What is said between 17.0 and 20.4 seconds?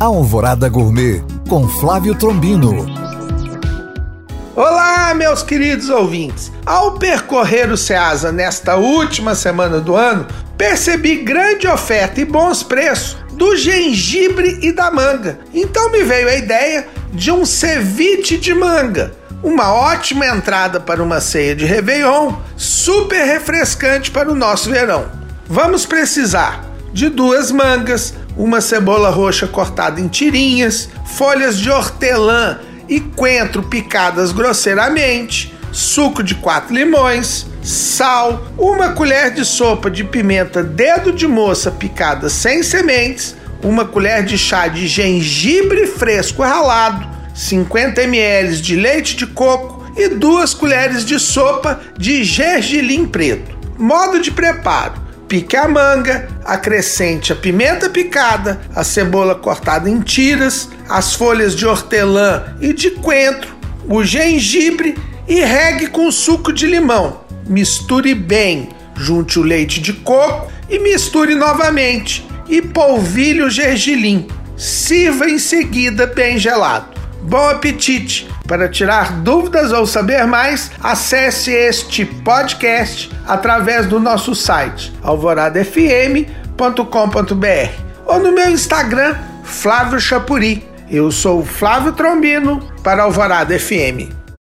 de um ceviche de manga. Uma ótima